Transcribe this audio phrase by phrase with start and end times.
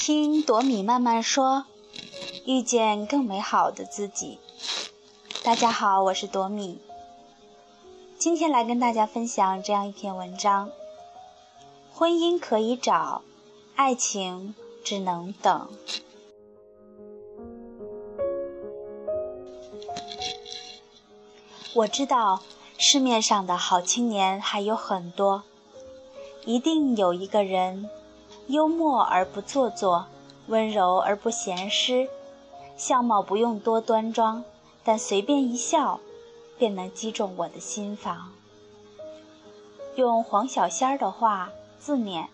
[0.00, 1.66] 听朵米慢慢说，
[2.46, 4.38] 遇见更美好的自己。
[5.44, 6.80] 大家好，我是朵米。
[8.16, 10.70] 今天来跟大家分享这样一篇文章：
[11.92, 13.20] 婚姻可以找，
[13.76, 15.68] 爱情只能等。
[21.74, 22.40] 我知道
[22.78, 25.42] 市面上的好青年还有很多，
[26.46, 27.90] 一定有一个人，
[28.50, 30.06] 幽默而不做作，
[30.48, 32.08] 温柔而不闲湿，
[32.76, 34.42] 相貌不用多端庄，
[34.82, 36.00] 但随便一笑，
[36.58, 38.32] 便能击中我的心房。
[39.94, 42.26] 用黄小仙儿的话自勉，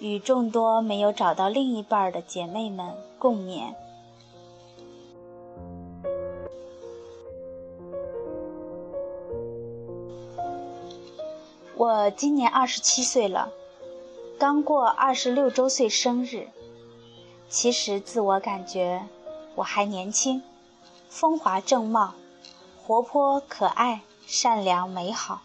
[0.00, 3.74] 与众多没有找到另一半的姐妹们共勉。
[11.74, 13.50] 我今年二十七岁了，
[14.42, 16.48] 刚过二十六周岁生日。
[17.48, 19.06] 其实自我感觉
[19.54, 20.42] 我还年轻，
[21.08, 22.14] 风华正茂，
[22.82, 25.42] 活泼可爱，善良美好。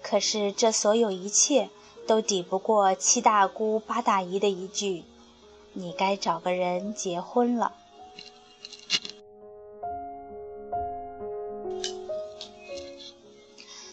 [0.00, 1.68] 可是这所有一切
[2.06, 5.04] 都抵不过七大姑八大姨的一句
[5.74, 7.74] ：“你该找个人结婚了。”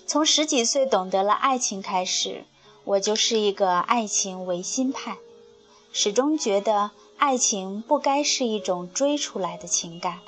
[0.08, 2.46] 从十几岁懂得了爱情开始，
[2.88, 5.18] 我就是一个爱情唯心派，
[5.92, 10.20] 始终觉得爱情不该是一种追出来的情感，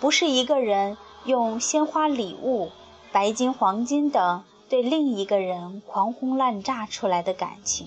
[0.00, 2.70] 不是一个人用鲜花、礼物、
[3.12, 7.86] 白金、黄金等对另一个人狂轰滥炸出来的感情，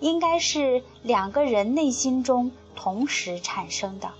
[0.00, 4.10] 应该是两个人内心中同时产生的。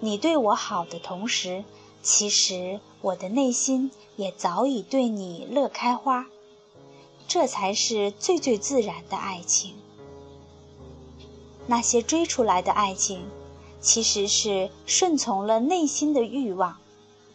[0.00, 1.62] 你对我好的同时。
[2.04, 6.26] 其实我的内心也早已对你乐开花，
[7.34, 9.74] 这才是最最自然的爱情。
[11.66, 13.24] 那些追出来的爱情，
[13.80, 16.76] 其实是顺从了内心的欲望，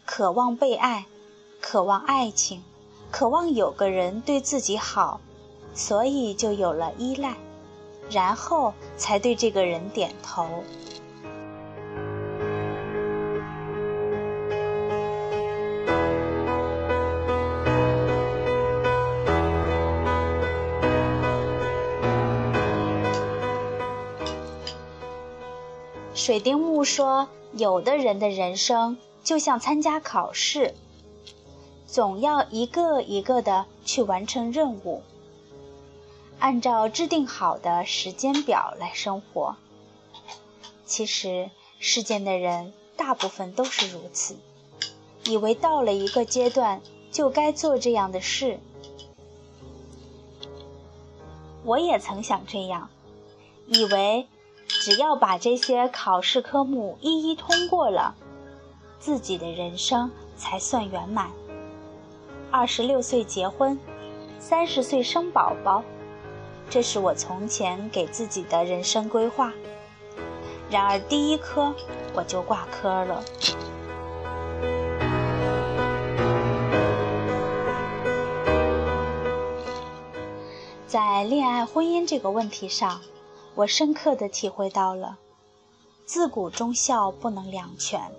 [0.06, 1.08] 渴望被爱，
[1.60, 2.64] 渴望爱情，
[3.10, 5.20] 渴望有个人对自己好，
[5.74, 7.36] 所以就有了依赖，
[8.12, 10.46] 然后才对这个人点头。
[26.28, 30.76] 水丁木说：“有的人的人生就像参加考试，
[31.86, 35.04] 总要一个一个的去完成任务，
[36.38, 39.56] 按照制定好的时间表来生活。
[40.86, 41.50] 其实
[41.80, 44.36] 世间的人大部分都是如此，
[45.24, 48.60] 以为到了一个阶段就该做这样的事。
[51.64, 52.90] 我也曾想这样，
[53.68, 54.28] 以为。”
[54.68, 58.16] 只要把这些考试科目一一通过了，
[59.00, 61.30] 自己的人生才算圆满。
[62.50, 63.78] 二十六岁结婚，
[64.40, 65.84] 三十岁生宝宝，
[66.70, 69.52] 这是我从前给自己的人生规划。
[70.70, 71.74] 然而第一科
[72.14, 73.24] 我就挂科了。
[80.86, 83.02] 在恋爱婚姻这个问题上。
[83.58, 85.18] 我深刻地体会到了，
[86.06, 88.12] 自古忠孝不能两全，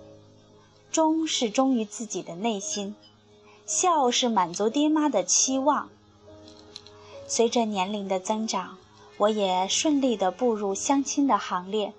[0.91, 2.93] 忠是忠于自己的内心，
[3.65, 5.87] 孝是满足爹妈的期望。
[7.25, 8.77] 随着年龄的增长，
[9.17, 11.93] 我也顺利地步入相亲的行列，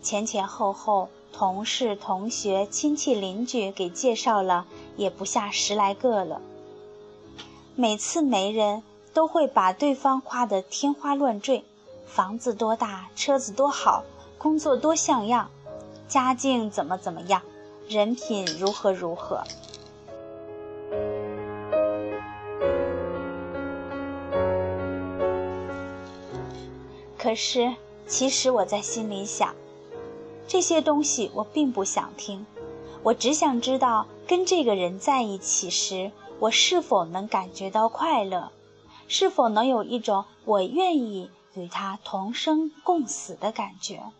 [0.00, 4.66] 前前后后，同事、同学、亲戚、邻居给介绍了
[4.96, 6.40] 也不下十来个了。
[7.74, 8.82] 每次媒人
[9.12, 11.62] 都会把对方夸得天花乱坠。
[12.08, 14.02] 房子多大，车子多好，
[14.38, 15.50] 工作多像样，
[16.08, 17.42] 家境怎么怎么样，
[17.86, 19.44] 人品如何如何。
[27.16, 27.74] 可是，
[28.06, 29.54] 其实我在心里想，
[30.48, 32.46] 这些东西我并不想听，
[33.02, 36.10] 我只想知道跟这个人在一起时，
[36.40, 38.50] 我是否能感觉到快乐，
[39.08, 41.30] 是否能有一种我愿意。
[41.58, 44.12] 与他同生共死的感觉，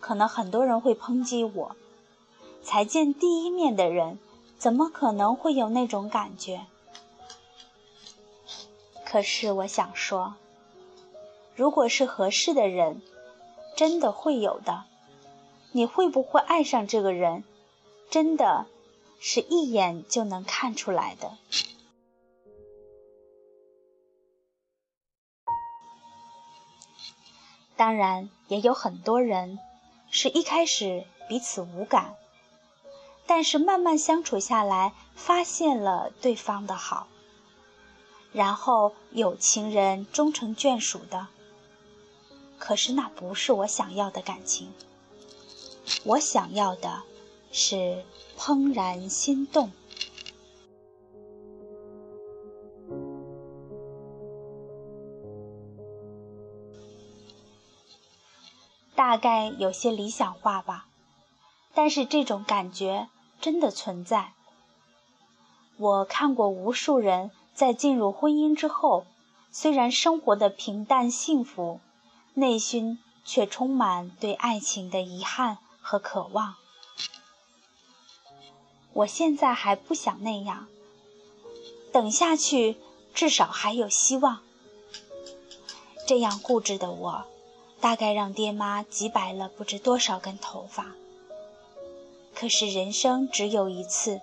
[0.00, 1.76] 可能很多人会抨击我，
[2.62, 4.18] 才见第一面的人，
[4.58, 6.66] 怎么可能会有那种感觉？
[9.04, 10.34] 可是我想说，
[11.56, 13.00] 如果是合适的人，
[13.76, 14.84] 真的会有的。
[15.72, 17.44] 你会不会爱上这个人，
[18.10, 18.66] 真的
[19.20, 21.36] 是一眼就能看出来的。
[27.78, 29.60] 当然，也有很多人
[30.10, 32.16] 是一开始彼此无感，
[33.24, 37.06] 但是慢慢相处下来，发现了对方的好，
[38.32, 41.28] 然后有情人终成眷属的。
[42.58, 44.72] 可是那不是我想要的感情，
[46.02, 47.02] 我想要的
[47.52, 48.04] 是
[48.36, 49.70] 怦然心动。
[59.08, 60.84] 大概有些理想化吧，
[61.72, 63.08] 但是这种感觉
[63.40, 64.34] 真的存在。
[65.78, 69.06] 我看过无数人在进入婚姻之后，
[69.50, 71.80] 虽然生活的平淡幸福，
[72.34, 76.56] 内心却充满对爱情的遗憾和渴望。
[78.92, 80.68] 我现在还不想那样，
[81.94, 82.76] 等下去
[83.14, 84.40] 至少还有希望。
[86.06, 87.24] 这样固执的我。
[87.80, 90.94] 大概让爹妈急白了不知多少根头发。
[92.34, 94.20] 可是人生只有一次，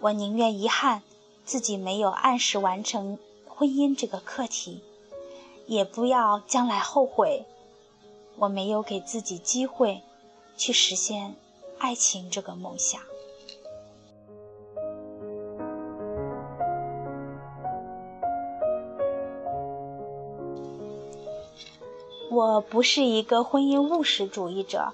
[0.00, 1.02] 我宁愿遗憾
[1.44, 4.82] 自己没有按时完成婚姻这个课题，
[5.66, 7.44] 也不要将来后悔
[8.36, 10.02] 我没有给自己机会
[10.56, 11.36] 去实现
[11.78, 13.00] 爱情这个梦想。
[22.34, 24.92] 我不是一个婚姻务实主义者，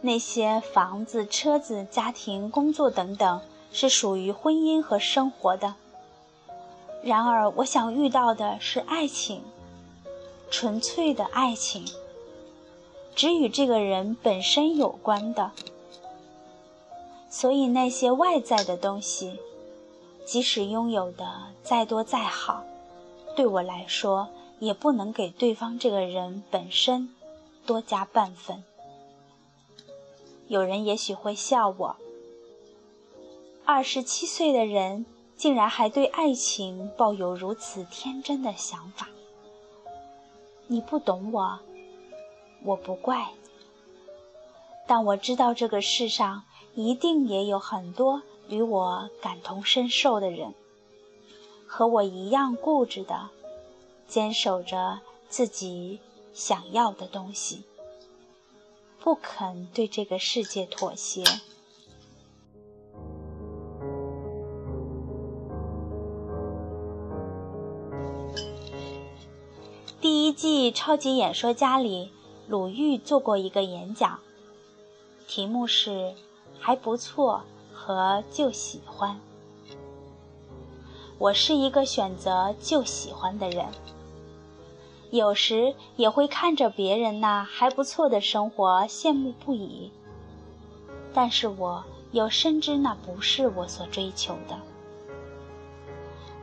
[0.00, 5.74] 那些房子、车子、家庭、工作等等是属于婚姻和生活的。
[7.02, 9.42] 然而，我想遇到的是爱情，
[10.50, 11.84] 纯粹的爱情，
[13.14, 15.50] 只与这个人本身有关的。
[17.28, 19.38] 所以，那些外在的东西，
[20.24, 21.26] 即使拥有的
[21.62, 22.64] 再多再好，
[23.36, 24.26] 对我来说。
[24.58, 27.14] 也不能给对方这个人本身
[27.66, 28.64] 多加半分。
[30.48, 31.96] 有人也许会笑我，
[33.64, 35.06] 二十七岁的人
[35.36, 39.08] 竟然还对爱情抱有如此天真的想法。
[40.66, 41.60] 你不懂我，
[42.62, 43.28] 我不怪。
[44.86, 50.54] 但我知道这个世上一定也有很多与我感同身受的人，
[51.66, 53.30] 和我一样固执的。
[54.06, 55.98] 坚守着自己
[56.32, 57.64] 想要的东西，
[59.00, 61.24] 不肯对这个世界妥协。
[70.00, 72.10] 第一季《超级演说家》里，
[72.46, 74.20] 鲁豫做过一个演讲，
[75.26, 76.14] 题目是
[76.60, 77.42] “还不错”
[77.72, 79.18] 和“就喜欢”。
[81.16, 83.66] 我是一个选择就喜欢的人。
[85.14, 89.92] 有时也会看着别人那还不错的生活羡慕不已，
[91.12, 94.58] 但是我又深知那不是我所追求的，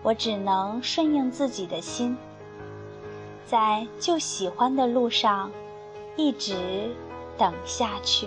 [0.01, 2.17] 我只能顺应自己的心，
[3.45, 5.51] 在就喜欢的路上
[6.15, 6.95] 一直
[7.37, 8.25] 等下去。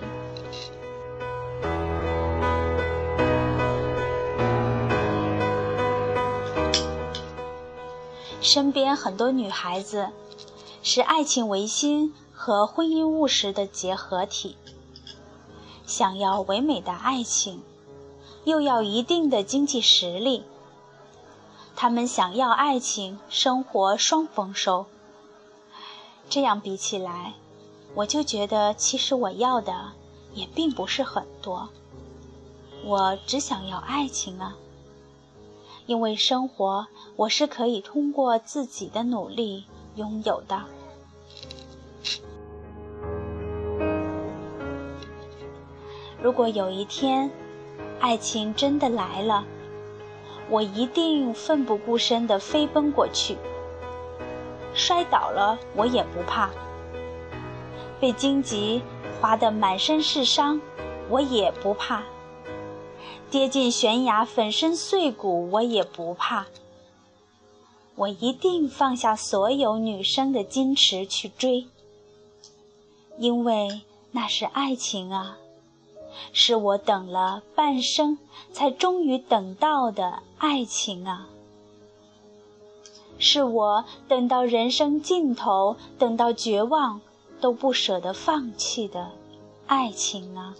[8.42, 10.06] 身边很多女孩子。
[10.86, 14.54] 是爱情唯心和婚姻务实的结合体。
[15.86, 17.62] 想要唯美的爱情，
[18.44, 20.44] 又要一定的经济实力。
[21.74, 24.84] 他们想要爱情，生活双丰收。
[26.28, 27.32] 这样比起来，
[27.94, 29.92] 我就觉得其实我要的
[30.34, 31.70] 也并不是很多。
[32.84, 34.54] 我只想要爱情啊，
[35.86, 36.86] 因为生活
[37.16, 39.64] 我是可以通过自己的努力。
[39.96, 40.62] 拥有的。
[46.22, 47.30] 如果有一天，
[48.00, 49.44] 爱情真的来了，
[50.48, 53.36] 我一定奋不顾身地飞奔过去。
[54.72, 56.50] 摔倒了我也不怕，
[58.00, 58.82] 被荆棘
[59.20, 60.60] 划得满身是伤，
[61.08, 62.00] 我也不怕；
[63.30, 66.46] 跌进悬崖粉身碎骨，我也不怕。
[67.96, 71.66] 我一定放下所有女生的矜持去追，
[73.18, 75.38] 因为那是爱情啊，
[76.32, 78.18] 是我等了半生
[78.52, 81.28] 才终于等到的爱情啊，
[83.18, 87.00] 是我等到人生尽头、等到绝望
[87.40, 89.12] 都不舍得放弃的
[89.66, 90.56] 爱情啊。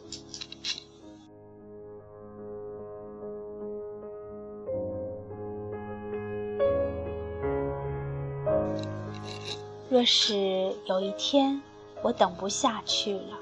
[9.95, 11.63] 若是有一天
[12.03, 13.39] 我等不下去了，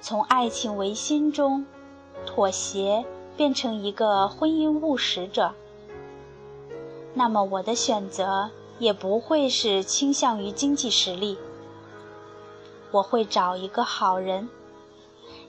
[0.00, 1.66] 从爱情唯心中
[2.24, 3.04] 妥协，
[3.36, 5.52] 变成一个婚姻务实者，
[7.12, 8.48] 那么我的选择
[8.78, 11.36] 也不会是倾向于经济实力。
[12.90, 14.48] 我会找一个好人，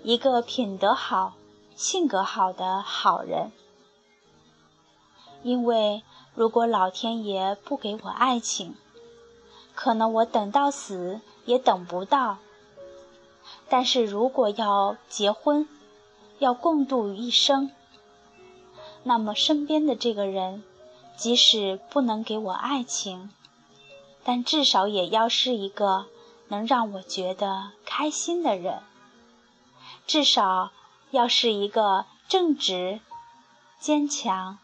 [0.04, 1.36] 一个品德好、
[1.74, 3.54] 性格好的好人。
[5.42, 6.04] 因为
[6.36, 8.76] 如果老天爷不给我爱情，
[9.78, 12.40] 可能我等到死也等不到。
[13.70, 15.70] 但是如果要结婚，
[16.40, 17.70] 要共度一生，
[19.04, 20.64] 那么身边的这个人，
[21.16, 23.30] 即使不能给我爱情，
[24.24, 26.08] 但至少也要是一个
[26.48, 28.82] 能让我觉得开心的人，
[30.08, 30.72] 至少
[31.12, 33.00] 要是一个正直、
[33.80, 34.58] 坚强。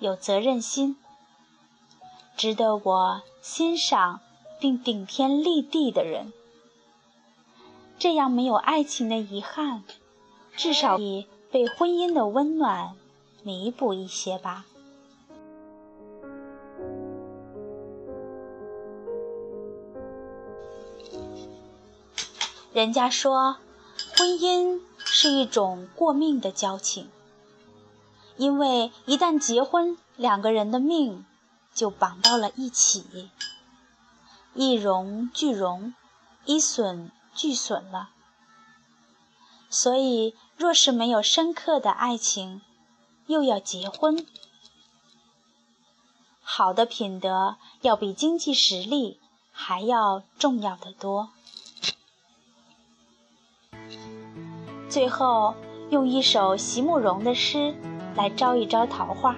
[0.00, 0.96] 有责任心，
[2.36, 4.20] 值得我欣赏
[4.60, 6.32] 并顶天立地的人，
[7.98, 9.82] 这样没有爱情的遗憾，
[10.56, 12.94] 至少以被婚姻的温暖
[13.42, 14.66] 弥补一些吧。
[22.72, 23.56] 人家说，
[24.16, 27.08] 婚姻是一种过命的交情。
[28.36, 31.24] 因为一旦结婚，两个人的命
[31.74, 33.02] 就绑到了一起，
[34.54, 35.94] 一荣俱荣，
[36.44, 38.10] 一损俱损了。
[39.68, 42.62] 所以，若是没有深刻的爱情，
[43.26, 44.26] 又要结婚，
[46.42, 49.20] 好的品德要比经济实力
[49.52, 51.30] 还要重要的多。
[54.88, 55.54] 最后，
[55.90, 57.74] 用一首席慕容的诗。
[58.16, 59.36] 来招一招桃花。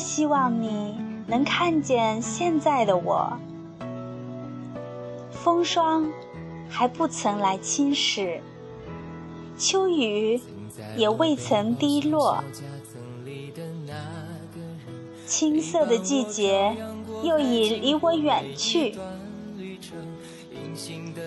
[0.00, 3.38] 希望你能看见现在的我，
[5.30, 6.10] 风霜
[6.68, 8.40] 还不曾来侵蚀，
[9.56, 10.40] 秋雨
[10.96, 12.42] 也未曾低落，
[15.26, 16.74] 青涩的季节
[17.22, 18.98] 又已离我远去，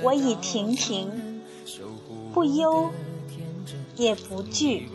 [0.03, 1.09] 我已亭亭。
[2.33, 2.89] 不忧
[3.95, 4.89] 也不惧。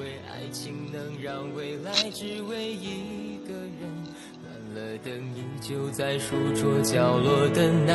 [5.05, 7.95] 灯依旧在书桌角落的那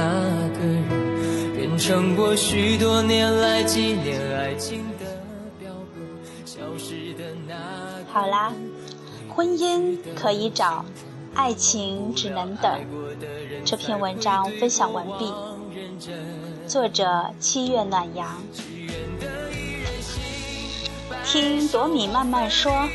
[0.50, 5.22] 个人，变成我许多年来纪念爱情的
[5.60, 6.04] 标本。
[6.46, 7.56] 消失的那
[8.08, 8.54] 好啦，
[9.30, 10.86] 婚姻可以找，
[11.34, 12.80] 爱情只能等。
[13.66, 15.32] 这篇文章分享完毕，
[16.68, 18.42] 作者七月暖阳。
[21.34, 22.88] 听朵米慢慢说，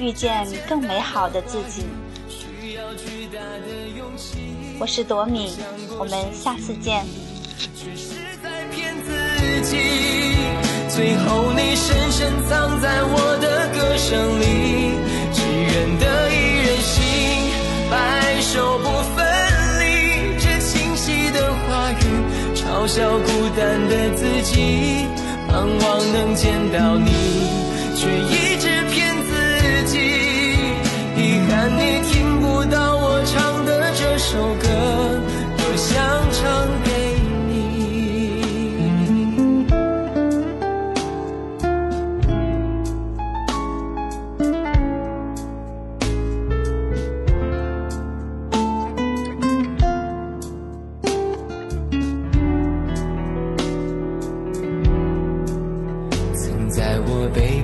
[0.00, 1.84] 遇见更美好的自己。
[4.78, 5.52] 我是朵米，
[5.98, 7.04] 我们下次见。
[10.88, 14.96] 最后你深深藏在我的歌声里，
[15.34, 17.04] 只愿得一人心，
[17.90, 19.20] 白首不分
[19.80, 20.40] 离。
[20.40, 22.02] 这清晰的话语，
[22.54, 25.04] 嘲笑孤单的自己，
[25.46, 27.60] 盼望能见到你。
[28.02, 29.30] 却一直骗自
[29.86, 29.94] 己，
[31.16, 34.66] 遗憾你听不到我唱的这首歌，